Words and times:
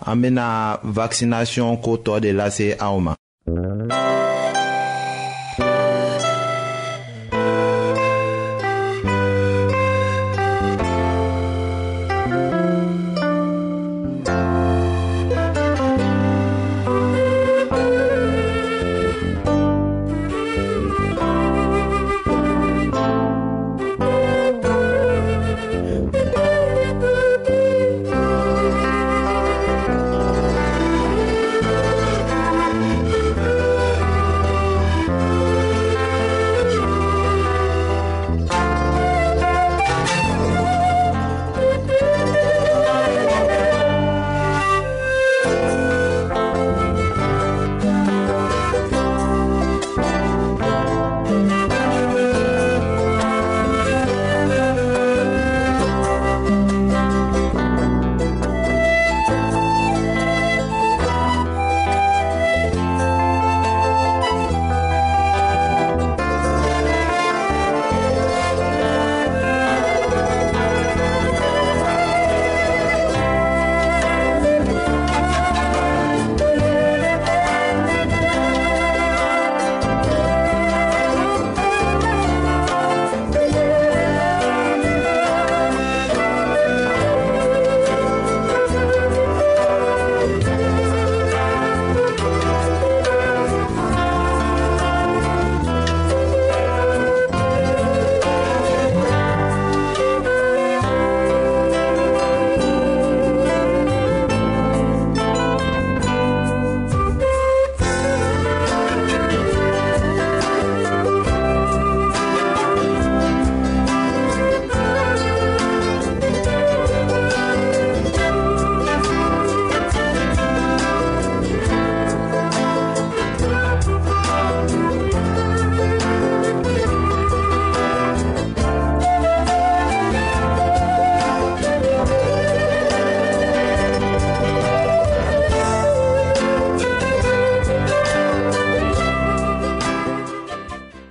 amena 0.00 0.46
vaksinasyon 0.98 1.76
koto 1.84 2.18
de 2.20 2.32
lase 2.32 2.66
aouman. 2.86 3.16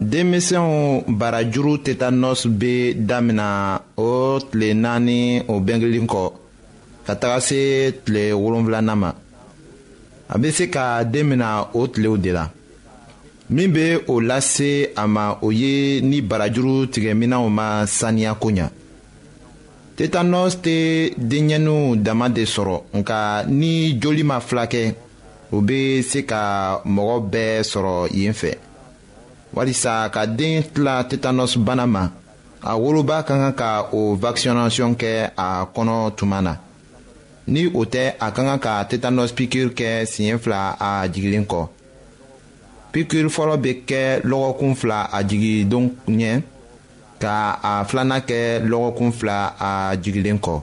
denmisɛnw 0.00 1.04
barajuru 1.08 1.78
tetanɔsi 1.78 2.48
be 2.48 2.94
damina 2.94 3.80
o 3.96 4.38
tile 4.50 4.74
naani 4.74 5.42
o 5.48 5.60
bɛnkelen 5.60 6.06
kɔ 6.06 6.32
ka 7.06 7.14
taga 7.16 7.40
se 7.40 7.92
tile 8.04 8.32
wolonfilanan 8.32 8.98
ma 8.98 9.10
a 10.28 10.38
bɛ 10.38 10.50
se 10.50 10.66
ka 10.68 11.02
den 11.04 11.28
mina 11.28 11.64
o 11.72 11.86
tilew 11.86 12.18
de 12.18 12.30
la 12.32 12.50
min 13.50 13.72
bɛ 13.74 14.02
o 14.08 14.20
lase 14.20 14.90
a 14.94 15.06
ma 15.06 15.38
o 15.40 15.50
ye 15.50 16.00
ni 16.02 16.20
barajuru 16.20 16.88
tigɛminɛw 16.92 17.48
ma 17.48 17.86
saniya 17.86 18.34
ko 18.34 18.48
ɲa 18.50 18.68
tetanɔsi 19.96 20.58
tɛ 20.64 21.14
denɲɛninw 21.16 21.96
dama 22.02 22.28
de 22.28 22.44
sɔrɔ 22.44 22.82
nka 22.98 23.46
ni 23.48 23.98
joli 23.98 24.22
ma 24.24 24.40
fila 24.40 24.66
kɛ 24.66 24.94
o 25.52 25.60
bɛ 25.62 26.02
se 26.02 26.18
ka 26.24 26.82
mɔgɔ 26.84 27.16
bɛɛ 27.32 27.62
sɔrɔ 27.64 28.08
yen 28.12 28.34
fɛ 28.34 28.56
walisa 29.54 30.08
ka 30.12 30.26
den 30.26 30.62
tila 30.74 31.04
tetanɔsi 31.10 31.58
bana 31.58 31.86
ma 31.86 32.02
a 32.62 32.72
woloba 32.80 33.16
ka 33.28 33.34
kan 33.42 33.54
ka 33.60 33.70
o 33.92 34.00
vakisinasiɔn 34.22 34.94
kɛ 35.00 35.30
a 35.36 35.48
kɔnɔ 35.74 36.14
tuma 36.16 36.40
na 36.40 36.52
ni 37.46 37.66
o 37.66 37.84
tɛ 37.84 38.02
a 38.18 38.28
ka 38.34 38.42
kan 38.46 38.58
ka 38.58 38.72
tetanɔsi 38.90 39.34
pikiri 39.38 39.70
kɛ 39.78 39.88
siɲɛ 40.12 40.38
fila 40.42 40.76
a 40.88 40.90
jigilen 41.12 41.46
kɔ 41.50 41.60
pikiri 42.92 43.28
fɔlɔ 43.36 43.56
bɛ 43.64 43.72
kɛ 43.88 44.00
lɔgɔkun 44.30 44.74
fila 44.80 44.98
a 45.16 45.18
jigidon 45.28 45.86
ɲɛ 46.20 46.32
ka 47.22 47.34
a 47.70 47.72
filanan 47.88 48.20
kɛ 48.28 48.38
lɔgɔkun 48.70 49.12
fila 49.18 49.38
a 49.68 49.96
jigilen 50.02 50.38
kɔ. 50.40 50.54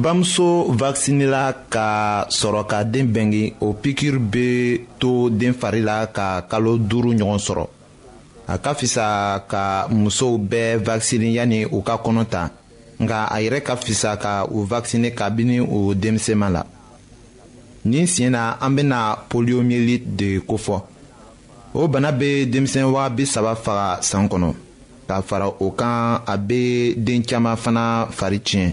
bamuso 0.00 0.64
vakisinela 0.70 1.52
ka 1.68 2.24
sɔrɔ 2.30 2.62
ka 2.70 2.82
den 2.84 3.06
bɛnge 3.14 3.52
o 3.60 3.72
pikiri 3.72 4.18
bɛ 4.32 4.46
to 4.98 5.28
den 5.30 5.52
fari 5.52 5.80
la 5.80 6.06
ka 6.06 6.40
kalo 6.50 6.76
duuru 6.78 7.10
ɲɔgɔn 7.14 7.38
sɔrɔ 7.46 7.66
a 8.48 8.56
ka 8.58 8.72
fisa 8.74 9.44
ka 9.50 9.86
musow 9.90 10.38
bɛɛ 10.38 10.78
vakisini 10.86 11.34
yanni 11.36 11.64
u 11.64 11.82
ka 11.82 11.96
kɔnɔ 11.98 12.24
ta 12.30 12.50
nka 13.00 13.26
a 13.30 13.38
yɛrɛ 13.42 13.60
ka 13.62 13.76
fisa 13.76 14.16
ka 14.16 14.46
u 14.48 14.64
vakisine 14.66 15.10
kabini 15.14 15.60
u 15.60 15.94
denmisɛnma 15.94 16.50
la 16.50 16.62
nin 17.84 18.06
siɲɛ 18.06 18.30
na 18.30 18.56
an 18.60 18.70
bɛna 18.76 19.18
poliomyelite 19.28 20.14
de 20.16 20.38
kofɔ 20.46 20.82
o 21.74 21.88
bana 21.88 22.12
bɛ 22.12 22.46
denmisɛn 22.50 22.90
waa 22.92 23.08
bi 23.10 23.24
saba 23.24 23.54
faga 23.56 24.00
san 24.02 24.28
kɔnɔ 24.28 24.54
ka 25.08 25.20
fara 25.22 25.46
o 25.58 25.70
kan 25.72 26.20
a 26.26 26.36
bɛ 26.38 26.94
den 26.96 27.22
caman 27.22 27.56
fana 27.56 28.06
fari 28.10 28.38
tiɲɛ 28.40 28.72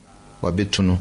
wa 0.41 0.51
be 0.51 0.65
tunu 0.65 0.97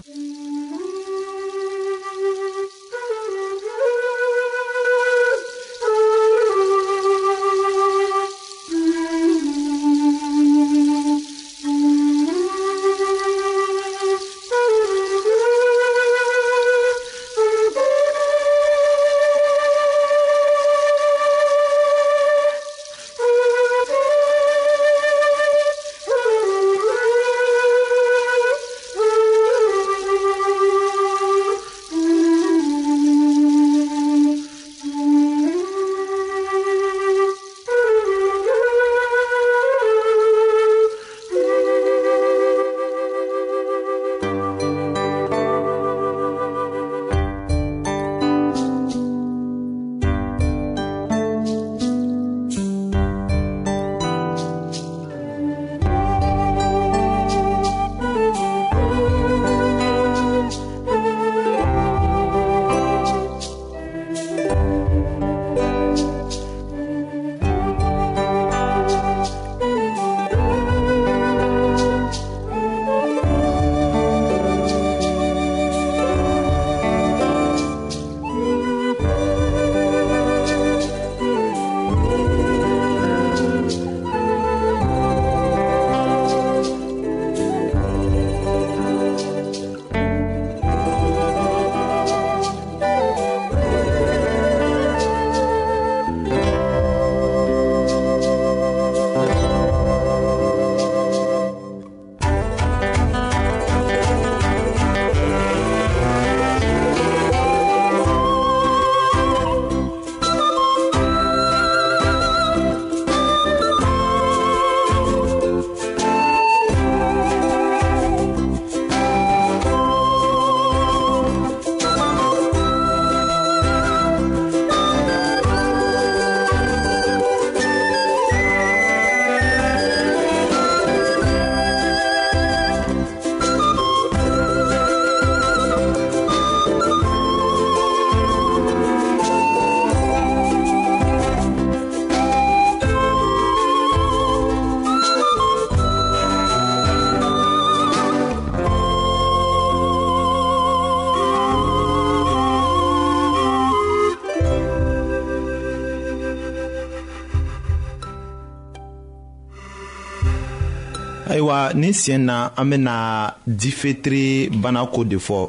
nin 161.91 161.99
siɲɛ 162.03 162.19
na 162.25 162.51
an 162.59 162.67
bena 162.71 163.35
difetiri 163.61 164.49
bana 164.63 164.81
ko 164.95 165.05
de 165.05 165.17
fɔ 165.19 165.49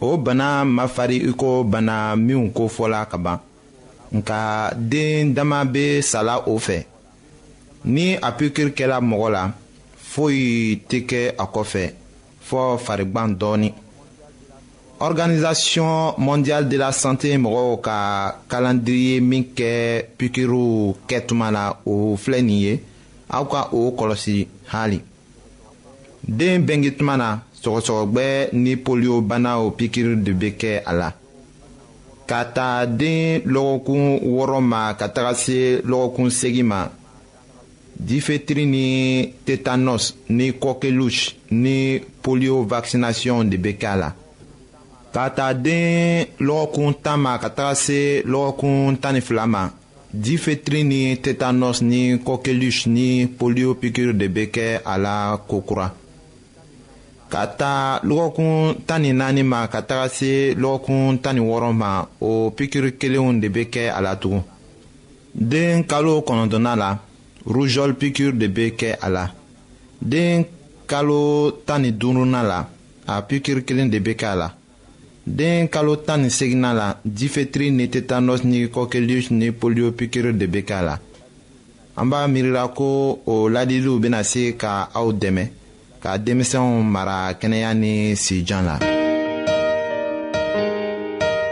o 0.00 0.16
bana 0.24 0.64
ma 0.64 0.86
fari 0.86 1.16
i 1.28 1.32
ko 1.40 1.64
bana 1.72 1.94
minw 2.26 2.50
ko 2.56 2.68
fɔla 2.76 3.08
ka 3.10 3.18
ban 3.18 3.38
nka 4.16 4.38
den 4.90 5.34
dama 5.34 5.64
be 5.64 6.00
sala 6.10 6.34
o 6.50 6.52
fɛ 6.66 6.76
ni 7.84 8.04
a 8.26 8.28
pikiri 8.38 8.72
kɛla 8.78 8.96
mɔgɔ 9.00 9.28
la 9.36 9.42
foyi 10.12 10.80
tɛ 10.88 10.98
kɛ 11.10 11.20
a 11.42 11.44
kɔfɛ 11.54 11.82
fɔɔ 12.48 12.78
farigwan 12.86 13.36
dɔɔni 13.40 13.68
organisation 15.08 16.14
mondiale 16.18 16.68
de 16.68 16.76
la 16.76 16.90
santé 16.92 17.28
mɔgɔw 17.38 17.76
ka 17.86 17.96
kalandiriye 18.50 19.20
min 19.30 19.44
kɛ 19.56 19.70
pikiriw 20.18 20.94
kɛtuma 21.08 21.50
la 21.56 21.64
o 21.84 21.92
filɛ 22.22 22.40
nin 22.42 22.58
ye 22.66 22.72
aw 23.36 23.44
ka 23.52 23.60
o 23.72 23.92
kɔlɔsi 23.98 24.36
hali 24.74 25.00
den 26.28 26.64
bengi 26.66 26.90
tuma 26.96 27.16
na 27.16 27.40
sɔgɔsɔgɔgbɛ 27.62 28.50
ni 28.62 28.72
polio 28.84 29.14
banaw 29.28 29.62
pikiri 29.76 30.16
de 30.24 30.32
bɛ 30.40 30.50
kɛ 30.60 30.82
a 30.84 30.92
la 30.92 31.12
ka 32.28 32.44
taa 32.54 32.86
den 32.86 33.42
lɔgɔkun 33.44 34.20
wɔɔrɔ 34.24 34.60
ma 34.60 34.94
ka 34.98 35.06
taga 35.08 35.34
se 35.34 35.80
lɔgɔkun 35.84 36.30
segin 36.30 36.66
ma 36.66 36.88
difetiri 38.08 38.64
ni 38.66 39.32
tetanus 39.46 40.14
ni 40.28 40.52
kɔkeluche 40.52 41.34
ni 41.50 42.00
polio 42.22 42.62
vaccination 42.64 43.44
de 43.50 43.56
bɛ 43.56 43.72
kɛ 43.78 43.86
a 43.86 43.96
la 43.98 44.12
ka 45.12 45.28
taa 45.30 45.52
den 45.54 46.26
lɔgɔkun 46.38 46.94
tan 47.02 47.18
ma 47.20 47.38
ka 47.38 47.48
taga 47.50 47.74
se 47.74 48.22
lɔgɔkun 48.26 49.00
tan 49.00 49.14
ni 49.14 49.20
fila 49.20 49.46
ma 49.46 49.70
difetiri 50.14 50.84
ni 50.84 51.16
tetanus 51.18 51.80
ni 51.82 52.16
kɔkeluche 52.18 52.86
ni 52.86 53.26
polio 53.26 53.74
pikiri 53.74 54.14
de 54.16 54.28
bɛ 54.28 54.50
kɛ 54.50 54.80
a 54.84 54.98
la 54.98 55.36
kokura 55.48 55.92
ka 57.30 57.46
taa 57.46 58.00
lɔgɔkun 58.08 58.82
tan 58.86 59.02
ni 59.02 59.10
naani 59.12 59.42
ma 59.42 59.66
ka 59.72 59.80
taga 59.88 60.06
se 60.16 60.54
lɔgɔkun 60.62 61.20
tan 61.22 61.34
ni 61.36 61.40
wɔɔrɔ 61.40 61.72
ma 61.72 61.90
o 62.20 62.50
pikiri 62.56 62.90
kelenw 63.00 63.40
de 63.40 63.48
bɛ 63.54 63.62
kɛ 63.74 63.82
a 63.88 64.00
la 64.02 64.14
tugun 64.20 64.42
den 65.50 65.84
kalo 65.90 66.22
kɔnɔntɔnnan 66.26 66.76
la 66.82 66.98
rujɔli 67.46 67.94
pikiri 68.00 68.32
de 68.40 68.46
bɛ 68.56 68.64
kɛ 68.78 68.88
a 69.00 69.08
la 69.10 69.24
den 70.02 70.44
kalo 70.90 71.18
tan 71.66 71.82
ni 71.82 71.90
duurunan 71.92 72.46
la 72.50 72.66
a 73.06 73.22
pikiri 73.22 73.64
kelen 73.66 73.90
de 73.90 73.98
bɛ 74.00 74.12
kɛ 74.20 74.26
a 74.34 74.36
la 74.40 74.48
den 75.38 75.68
kalo 75.68 75.94
tan 76.06 76.22
ni 76.22 76.30
seginnan 76.30 76.74
la 76.80 76.94
difetiri 77.06 77.70
ni 77.70 77.86
tetanɔsi 77.88 78.44
ni 78.46 78.66
kɔkelius 78.74 79.30
ni 79.30 79.52
polio 79.52 79.92
pikiri 79.92 80.32
de 80.36 80.46
bɛ 80.48 80.60
kɛ 80.68 80.74
a 80.80 80.82
la 80.88 80.98
an 81.96 82.06
b'a 82.10 82.26
miirila 82.26 82.66
ko 82.76 83.20
o 83.26 83.48
ladiliw 83.48 84.00
bɛna 84.02 84.24
se 84.24 84.54
ka 84.56 84.88
aw 84.94 85.12
dɛmɛ. 85.12 85.44
ka 86.02 86.12
denmisɛnw 86.24 86.72
mara 86.94 87.18
kɛnɛya 87.40 87.70
ni 87.82 87.92
sijan 88.24 88.64
la 88.68 88.76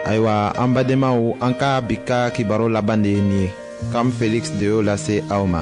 ayiwa 0.09 0.35
an 0.63 0.71
badenmaw 0.75 1.19
an 1.47 1.53
ka 1.61 1.71
bi 1.89 1.97
ka 2.09 2.19
kibaro 2.35 2.67
laban 2.75 3.03
de 3.05 3.11
ye 3.17 3.21
nin 3.21 3.39
ye 3.43 3.47
kam 3.93 4.09
feliksi 4.19 4.53
de 4.59 4.67
y'o 4.73 4.81
lase 4.89 5.15
aw 5.35 5.45
ma 5.53 5.61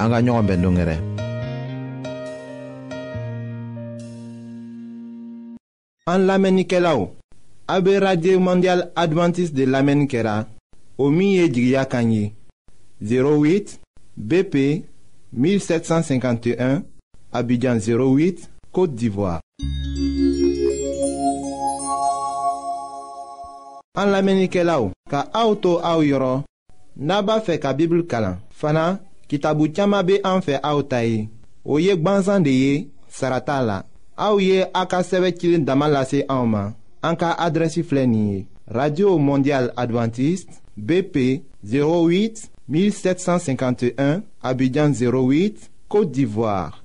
an 0.00 0.10
ka 0.12 0.18
ɲɔgɔn 0.24 0.46
bɛn 0.48 0.60
dongɛrɛ 0.64 0.96
an 6.12 6.20
lamɛnnikɛlaw 6.28 6.98
a 7.74 7.74
be 7.84 7.92
radio 8.06 8.38
mondial 8.40 8.80
advantiste 9.04 9.54
de 9.58 9.64
lamɛnni 9.66 10.06
kɛra 10.12 10.36
o 11.02 11.04
min 11.16 11.28
ye 11.38 11.44
jigiya 11.54 11.84
kan 11.92 12.10
ye 12.16 12.24
08 13.00 13.78
bp 14.26 14.54
1751 15.32 16.97
Abidjan 17.32 17.78
08, 17.78 18.48
Kote 18.72 18.96
d'Ivoire 18.96 19.40
An 23.98 24.10
la 24.14 24.22
menike 24.24 24.62
la 24.64 24.78
ou 24.80 24.92
Ka 25.10 25.26
auto 25.34 25.78
a 25.82 25.96
ou 25.98 26.06
yor 26.06 26.44
Naba 26.96 27.38
fe 27.44 27.58
ka 27.60 27.72
bibl 27.76 28.04
kalan 28.08 28.36
Fana, 28.50 29.00
kita 29.28 29.52
boutyama 29.54 30.02
be 30.06 30.20
an 30.24 30.40
fe 30.44 30.56
a 30.62 30.72
ou 30.76 30.82
tay 30.86 31.28
Ou 31.64 31.82
yek 31.82 32.00
banzan 32.02 32.40
de 32.46 32.50
ye 32.54 32.72
Sarata 33.12 33.60
la 33.62 33.82
A 34.16 34.30
ou 34.34 34.40
ye 34.42 34.62
a 34.72 34.86
ka 34.88 35.02
seve 35.04 35.34
kilin 35.36 35.64
damalase 35.68 36.24
a 36.28 36.38
ou 36.40 36.46
man 36.48 36.72
An 37.04 37.16
ka 37.18 37.34
adresi 37.36 37.82
flenye 37.84 38.46
Radio 38.68 39.16
Mondial 39.20 39.72
Adventist 39.76 40.62
BP 40.76 41.42
08 41.66 42.48
1751 42.68 44.20
Abidjan 44.44 44.90
08, 44.96 45.72
Kote 45.88 46.12
d'Ivoire 46.12 46.84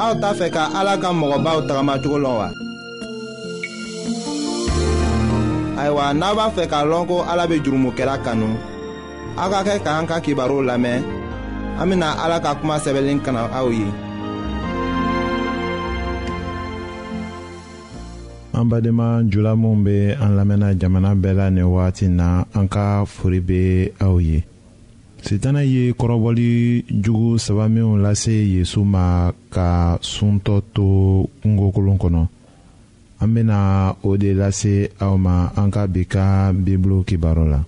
aw 0.00 0.12
t'a 0.20 0.30
fɛ 0.38 0.46
ka 0.56 0.62
ala 0.78 0.94
ka 1.02 1.08
mɔgɔbaw 1.12 1.58
tagamacogo 1.68 2.16
lɔn 2.24 2.36
wa. 2.40 2.48
ayiwa 5.80 6.04
n'a 6.18 6.28
b'a 6.38 6.46
fɛ 6.56 6.64
k'a 6.70 6.80
lɔn 6.90 7.02
ko 7.10 7.16
ala 7.30 7.44
bɛ 7.50 7.56
jurumokɛla 7.64 8.16
kanu 8.24 8.48
aw 9.40 9.48
ka 9.52 9.60
kɛ 9.68 9.74
k'an 9.84 10.04
ka 10.08 10.16
kibaru 10.24 10.58
lamɛn 10.68 11.00
an 11.80 11.86
bɛna 11.90 12.08
ala 12.24 12.36
ka 12.44 12.54
kuma 12.58 12.80
sɛbɛnlen 12.84 13.20
kana 13.24 13.48
aw 13.58 13.68
ye. 13.68 13.84
an 18.56 18.64
badenma 18.72 19.26
jula 19.30 19.52
minw 19.56 19.82
be 19.84 19.96
an 20.24 20.32
lamɛnna 20.40 20.72
jamana 20.80 21.10
bɛɛ 21.22 21.36
la 21.38 21.46
nin 21.50 21.64
wagati 21.74 22.06
na 22.08 22.28
an 22.54 22.66
ka 22.68 23.04
fori 23.04 23.40
be 23.48 23.90
aw 24.06 24.16
ye 24.18 24.42
setana 25.22 25.62
ye 25.62 25.92
kɔrɔbɔli 25.92 26.84
jugu 27.02 27.38
saba 27.38 27.64
minw 27.68 27.96
lase 28.02 28.32
yezu 28.54 28.80
ma 28.84 29.32
ka 29.54 29.96
suntɔ 30.02 30.54
to 30.74 31.26
kungokolon 31.40 31.96
kɔnɔ 31.98 32.26
an 33.20 33.28
bena 33.34 33.94
o 34.02 34.16
de 34.16 34.34
lase 34.34 34.90
aw 35.00 35.16
ma 35.16 35.48
an 35.54 35.70
ka 35.70 35.86
bi 35.86 36.02
ka 36.04 36.50
bibulu 36.52 37.06
kibaru 37.06 37.46
la 37.50 37.60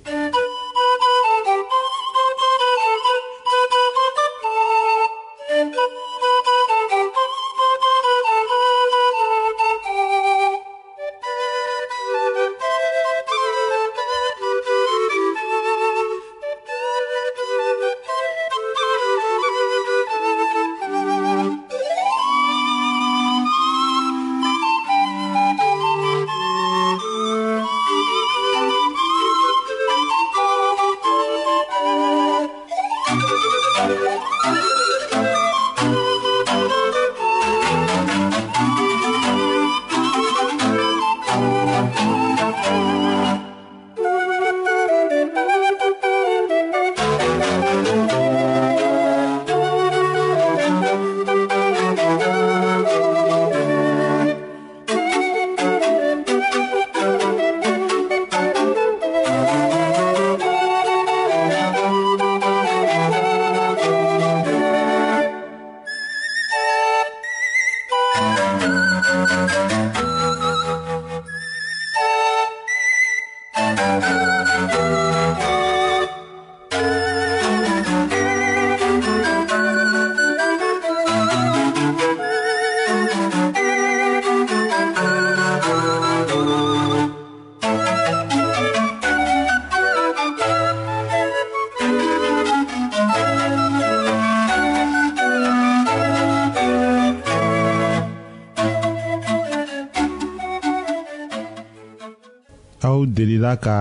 ka 103.62 103.76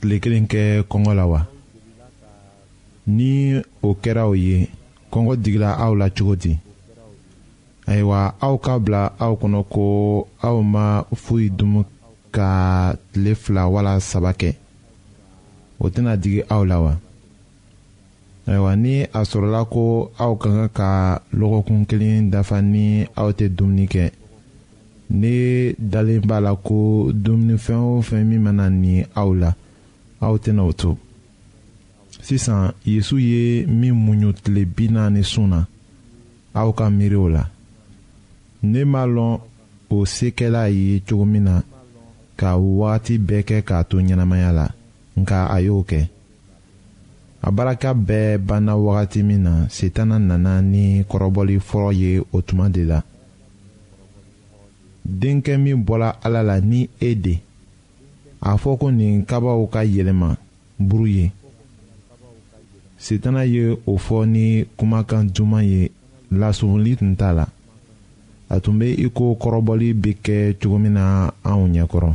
tile 0.00 0.16
kelen 0.22 0.46
kɛ 0.50 0.60
kɔngɔ 0.90 1.12
la 1.18 1.24
wa 1.32 1.40
ni 3.16 3.30
o 3.82 3.88
kɛra 4.02 4.22
o 4.32 4.34
ye 4.46 4.56
kɔngɔ 5.12 5.32
digila 5.42 5.70
aw 5.84 5.92
la 6.00 6.06
cogo 6.16 6.34
di 6.42 6.52
ayiwa 7.90 8.18
aw 8.46 8.54
ka 8.64 8.72
bila 8.84 9.02
aw 9.24 9.32
kɔnɔ 9.40 9.60
ko 9.72 9.82
aw 10.48 10.56
ma 10.72 10.84
foyi 11.22 11.48
dumu 11.58 11.80
ka 12.36 12.48
tile 13.12 13.32
fila 13.42 13.62
wala 13.72 14.00
saba 14.00 14.32
kɛ 14.40 14.50
o 15.78 15.86
tɛna 15.88 16.16
digi 16.22 16.42
aw 16.54 16.62
la 16.70 16.76
wa 16.84 16.92
ayiwa 18.46 18.72
ni 18.82 18.94
a 19.18 19.20
sɔrɔla 19.30 19.60
ko 19.72 20.10
aw 20.24 20.32
ka 20.42 20.48
kan 20.56 20.68
ka 20.78 20.88
lɔgɔkun 21.38 21.86
kelen 21.88 22.30
dafa 22.30 22.60
ni 22.62 22.84
aw 23.16 23.28
tɛ 23.32 23.44
dumuni 23.56 23.86
kɛ 23.94 24.04
ne 25.10 25.74
dalen 25.78 26.20
b'a 26.20 26.40
la 26.40 26.52
ko 26.54 27.10
dumunifɛn 27.12 27.80
o 27.80 28.02
fɛn 28.02 28.24
min 28.28 28.42
mana 28.44 28.68
ni 28.68 29.04
aw 29.14 29.30
la 29.40 29.50
aw 30.20 30.34
tɛna 30.36 30.62
o 30.68 30.72
to 30.80 30.98
sisan 32.20 32.72
yesu 32.84 33.16
ye 33.18 33.66
min 33.66 33.94
muɲu 33.94 34.28
tile 34.44 34.62
bi 34.76 34.84
naani 34.92 35.22
sun 35.24 35.48
na 35.50 35.60
aw 36.60 36.68
ka 36.76 36.84
miiri 36.90 37.16
o 37.16 37.26
la 37.28 37.42
ne 38.70 38.80
m'a 38.84 39.02
lɔn 39.14 39.40
o 39.90 39.96
sekɛla 40.04 40.62
ye 40.68 41.00
cogo 41.08 41.24
min 41.24 41.44
na 41.44 41.54
ka 42.40 42.50
wagati 42.56 43.14
bɛɛ 43.18 43.40
kɛ 43.48 43.58
k'a 43.68 43.84
to 43.88 43.96
ɲɛnamaya 43.98 44.52
la 44.52 44.66
nka 45.18 45.38
a 45.54 45.58
y'o 45.60 45.82
kɛ 45.88 46.00
a 47.40 47.48
baraka 47.50 47.94
bɛɛ 47.94 48.38
banna 48.46 48.76
wagati 48.76 49.22
min 49.22 49.42
na 49.42 49.54
setana 49.70 50.18
nana 50.18 50.60
ni 50.60 51.02
kɔrɔbɔli 51.08 51.56
fɔlɔ 51.58 51.94
ye 51.96 52.20
o 52.20 52.38
tuma 52.42 52.68
de 52.70 52.84
la 52.84 53.00
denkɛ 55.08 55.56
min 55.58 55.84
bɔra 55.84 56.10
ala 56.22 56.42
la 56.42 56.56
ni 56.60 56.80
e 57.00 57.10
de 57.24 57.34
a 58.40 58.52
fɔ 58.60 58.70
ko 58.80 58.88
nin 58.90 59.24
kabaw 59.24 59.64
ka 59.72 59.80
yɛlɛma 59.84 60.36
buru 60.78 61.06
ye 61.06 61.32
sitana 62.98 63.44
ye 63.44 63.76
o 63.86 63.96
fɔ 63.98 64.26
ni 64.26 64.64
kumakan 64.76 65.26
duman 65.34 65.64
ye 65.64 65.90
lasugunli 66.30 66.96
tun 66.96 67.16
t'a 67.16 67.32
la 67.32 67.46
a 68.48 68.60
tun 68.60 68.78
bɛ 68.78 68.86
iko 69.06 69.34
kɔrɔbɔli 69.40 69.92
bɛ 69.94 70.10
kɛ 70.24 70.56
cogo 70.60 70.78
min 70.78 70.92
na 70.92 71.30
anw 71.44 71.66
ɲɛkɔrɔ 71.72 72.14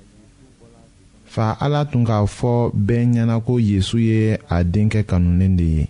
fa 1.33 1.45
ala 1.63 1.81
tun 1.91 2.03
k'a 2.09 2.17
fɔ 2.37 2.53
bɛɛ 2.87 3.03
ɲɛna 3.13 3.35
ko 3.47 3.53
yezu 3.69 3.95
ye 4.09 4.19
a 4.55 4.57
denkɛ 4.73 5.01
kanulen 5.09 5.53
de 5.59 5.67
ye 5.79 5.85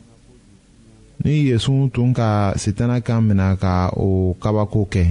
ni 1.24 1.34
Yesu 1.50 1.74
tun 1.94 2.10
ka 2.20 2.30
sitana 2.62 2.98
kan 3.08 3.22
minɛ 3.28 3.48
ka 3.64 3.74
o 4.08 4.08
kabako 4.42 4.82
kɛ 4.94 5.04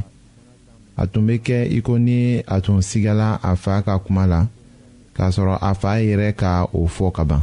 a 1.01 1.03
tun 1.11 1.27
bɛ 1.29 1.35
kɛ 1.47 1.57
i 1.77 1.81
ni 2.07 2.19
a 2.55 2.57
tun 2.65 2.79
sigala 2.89 3.29
a 3.49 3.51
fa 3.63 3.73
ka 3.87 3.95
kuma 4.05 4.25
la 4.33 4.41
k'a 5.19 5.27
sɔrɔ 5.35 5.55
a 5.69 5.71
fa 5.81 5.91
yɛrɛ 6.07 6.29
ka 6.41 6.51
o 6.79 6.81
fɔ 6.95 7.07
kaban. 7.17 7.43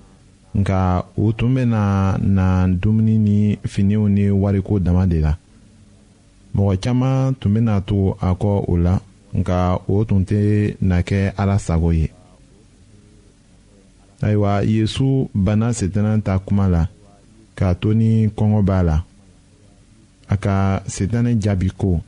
nka 0.59 1.03
u 1.17 1.31
tun 1.37 1.55
bɛna 1.55 2.17
na 2.35 2.45
dumuni 2.67 3.15
ni 3.17 3.39
finiw 3.71 4.03
ni 4.11 4.25
wariko 4.41 4.79
dama 4.85 5.03
de 5.11 5.19
la 5.25 5.31
mɔgɔ 6.55 6.73
caman 6.83 7.33
tun 7.39 7.53
bɛna 7.55 7.75
to 7.87 7.97
a 8.19 8.29
kɔ 8.41 8.53
o 8.71 8.77
la 8.85 8.95
nka 9.39 9.57
o 9.93 10.03
tun 10.07 10.21
tɛ 10.29 10.39
na 10.89 10.97
kɛ 11.07 11.19
ala 11.41 11.55
sago 11.65 11.89
ye 11.91 12.07
ayiwa 14.25 14.51
yesu 14.73 15.29
bana 15.45 15.67
setana 15.73 16.13
ta 16.25 16.33
kuma 16.45 16.67
la 16.67 16.83
k'a 17.57 17.69
to 17.79 17.93
ni 17.93 18.27
kɔngɔ 18.37 18.61
b'a 18.67 18.79
la 18.83 18.97
a 20.27 20.35
ka 20.37 20.57
setanɛ 20.95 21.31
jaabi 21.43 21.69
ko 21.77 22.01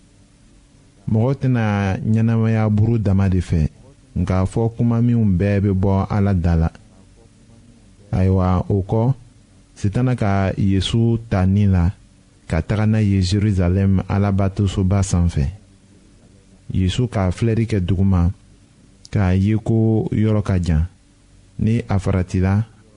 mɔgɔ 1.11 1.31
tɛna 1.41 1.63
ɲɛnamaya 2.11 2.69
buru 2.75 2.97
dama 2.99 3.29
de 3.29 3.39
fɛ 3.39 3.69
nka 4.19 4.45
fɔ 4.51 4.69
kuma 4.75 5.01
minw 5.01 5.23
bɛɛ 5.31 5.61
bɛ 5.63 5.71
bɔ 5.81 5.91
ala 6.11 6.33
da 6.33 6.55
la 6.55 6.69
ayiwa 8.17 8.65
o 8.69 8.77
kɔ 8.89 9.03
sitana 9.75 10.13
ka 10.15 10.53
yezu 10.57 11.17
ta 11.29 11.43
nin 11.49 11.71
la 11.73 11.85
ka 12.49 12.61
taga 12.61 12.85
n'a 12.85 13.01
ye 13.01 13.17
jerusalem 13.25 14.03
alabatosoba 14.07 15.01
sanfɛ 15.09 15.45
yezu 16.77 17.03
ka 17.09 17.31
filɛri 17.35 17.65
kɛ 17.71 17.79
duguma 17.87 18.21
k'a 19.11 19.27
ye 19.43 19.55
ko 19.67 20.07
yɔrɔ 20.13 20.41
ka 20.47 20.55
jan 20.65 20.85
ni 21.59 21.81
a 21.89 21.95
faratila 21.99 22.53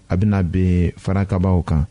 a 0.09 0.15
bɛna 0.19 0.39
ben 0.53 0.93
farakabaw 1.01 1.59
kan 1.65 1.85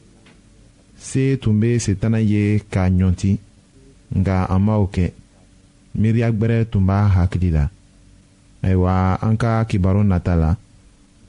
se 1.00 1.36
tun 1.42 1.58
bɛ 1.60 1.80
sitana 1.82 2.20
ye 2.22 2.62
k'a 2.72 2.86
ɲɔnti 2.94 3.32
nka 4.22 4.38
a 4.54 4.58
m'o 4.62 4.86
kɛ 4.94 5.12
miiriya 5.98 6.30
gbɛrɛ 6.32 6.66
tun 6.72 6.86
b'a 6.86 7.10
hakili 7.16 7.50
la 7.52 7.66
ayiwa 8.62 9.18
an 9.22 9.38
ka 9.38 9.64
kibaru 9.70 10.02
nata 10.06 10.36
la. 10.36 10.56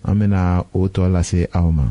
an 0.08 0.14
bena 0.22 0.42
o 0.78 0.80
tɔ 0.94 1.02
lase 1.14 1.40
aw 1.58 1.68
ma 1.78 1.86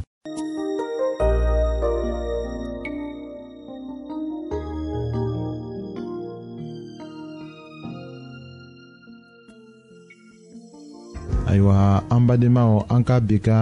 ayiwa 11.49 11.77
an 12.13 12.21
badenmaw 12.27 12.73
an 12.93 13.03
ka 13.07 13.15
bi 13.27 13.37
ka 13.47 13.57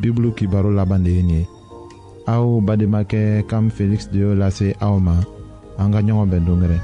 bibulu 0.00 0.30
kibaro 0.36 0.70
laban 0.78 1.04
de 1.06 1.10
ye 1.18 1.22
nin 1.22 1.30
ye 1.32 1.42
aw 2.34 2.44
badenmakɛ 2.66 3.22
kam 3.50 3.64
feliksi 3.76 4.10
de 4.12 4.18
y'o 4.24 4.30
lase 4.42 4.68
aw 4.86 4.94
ma 5.06 5.14
an 5.82 5.92
ka 5.94 6.00
ɲɔgɔn 6.06 6.30
bɛn 6.30 6.46
dongɛrɛ 6.46 6.78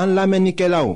An 0.00 0.12
lamenike 0.16 0.66
la 0.70 0.84
ou? 0.86 0.94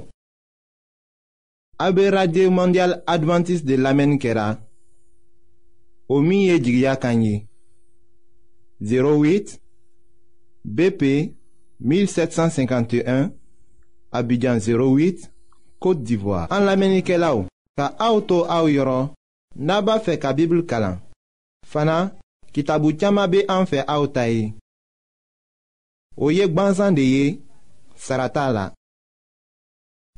A 1.85 1.89
be 1.95 2.03
radev 2.15 2.51
mondial 2.55 2.93
Adventist 3.15 3.65
de 3.67 3.75
lamenikera. 3.77 4.61
O 6.09 6.21
miye 6.23 6.59
djigya 6.61 6.95
kanyi. 7.03 7.49
08 8.81 9.59
BP 10.65 11.03
1751 11.81 13.31
Abidjan 14.13 14.59
08 14.61 15.27
Kote 15.81 16.05
Divoa. 16.07 16.47
An 16.55 16.65
lamenike 16.69 17.17
la 17.19 17.33
ou? 17.35 17.49
Ka 17.75 17.89
a 17.99 18.11
ou 18.15 18.23
tou 18.23 18.45
a 18.47 18.61
ou 18.63 18.71
yoron, 18.71 19.09
naba 19.57 19.97
fe 20.05 20.15
ka 20.23 20.31
bibl 20.33 20.63
kalan. 20.63 21.01
Fana, 21.67 21.99
ki 22.55 22.63
tabou 22.69 22.95
tiyama 22.95 23.27
be 23.27 23.43
an 23.51 23.67
fe 23.67 23.83
a 23.83 23.99
ou 23.99 24.07
tayi. 24.15 24.53
O 26.17 26.31
yek 26.31 26.55
banzan 26.55 26.95
de 26.95 27.03
ye, 27.17 27.27
sarata 27.97 28.47
la. 28.55 28.69